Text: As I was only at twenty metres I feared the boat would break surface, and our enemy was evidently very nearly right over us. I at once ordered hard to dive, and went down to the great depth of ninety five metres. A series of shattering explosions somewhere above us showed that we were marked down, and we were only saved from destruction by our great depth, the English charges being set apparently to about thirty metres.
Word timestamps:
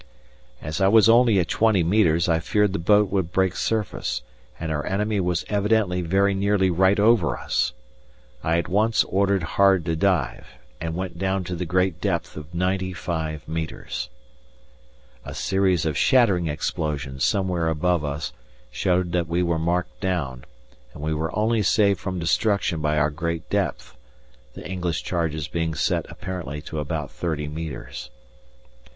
As 0.63 0.81
I 0.81 0.87
was 0.87 1.07
only 1.07 1.37
at 1.37 1.47
twenty 1.47 1.83
metres 1.83 2.27
I 2.27 2.39
feared 2.39 2.73
the 2.73 2.79
boat 2.79 3.11
would 3.11 3.31
break 3.31 3.55
surface, 3.55 4.23
and 4.59 4.71
our 4.71 4.83
enemy 4.83 5.19
was 5.19 5.45
evidently 5.47 6.01
very 6.01 6.33
nearly 6.33 6.71
right 6.71 6.99
over 6.99 7.37
us. 7.37 7.73
I 8.43 8.57
at 8.57 8.67
once 8.67 9.03
ordered 9.03 9.43
hard 9.43 9.85
to 9.85 9.95
dive, 9.95 10.47
and 10.79 10.95
went 10.95 11.19
down 11.19 11.43
to 11.43 11.55
the 11.55 11.67
great 11.67 12.01
depth 12.01 12.35
of 12.35 12.51
ninety 12.51 12.93
five 12.93 13.47
metres. 13.47 14.09
A 15.23 15.35
series 15.35 15.85
of 15.85 15.95
shattering 15.95 16.47
explosions 16.47 17.23
somewhere 17.23 17.67
above 17.67 18.03
us 18.03 18.33
showed 18.71 19.11
that 19.11 19.27
we 19.27 19.43
were 19.43 19.59
marked 19.59 19.99
down, 19.99 20.45
and 20.95 21.03
we 21.03 21.13
were 21.13 21.29
only 21.37 21.61
saved 21.61 21.99
from 21.99 22.17
destruction 22.17 22.81
by 22.81 22.97
our 22.97 23.11
great 23.11 23.47
depth, 23.51 23.95
the 24.55 24.67
English 24.67 25.03
charges 25.03 25.47
being 25.47 25.75
set 25.75 26.07
apparently 26.09 26.59
to 26.59 26.79
about 26.79 27.11
thirty 27.11 27.47
metres. 27.47 28.09